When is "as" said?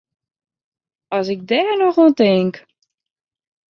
1.17-1.27